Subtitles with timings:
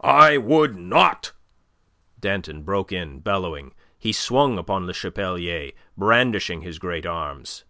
[0.00, 1.32] "I would not!"
[2.18, 3.74] Danton broke in, bellowing.
[3.98, 7.66] He swung upon Le Chapelier, brandishing his great arms.